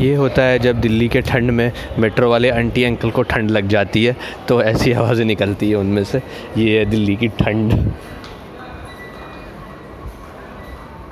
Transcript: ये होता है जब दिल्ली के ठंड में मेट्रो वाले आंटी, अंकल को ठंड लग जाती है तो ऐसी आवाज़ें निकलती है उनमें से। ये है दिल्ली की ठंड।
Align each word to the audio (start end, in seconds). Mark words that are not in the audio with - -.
ये 0.00 0.14
होता 0.14 0.42
है 0.42 0.58
जब 0.58 0.80
दिल्ली 0.80 1.08
के 1.08 1.20
ठंड 1.20 1.50
में 1.50 1.72
मेट्रो 1.98 2.28
वाले 2.30 2.50
आंटी, 2.50 2.84
अंकल 2.84 3.10
को 3.10 3.22
ठंड 3.22 3.50
लग 3.50 3.66
जाती 3.68 4.04
है 4.04 4.16
तो 4.48 4.62
ऐसी 4.62 4.92
आवाज़ें 4.92 5.24
निकलती 5.24 5.68
है 5.70 5.76
उनमें 5.76 6.02
से। 6.04 6.20
ये 6.58 6.78
है 6.78 6.84
दिल्ली 6.86 7.16
की 7.16 7.28
ठंड। 7.40 7.72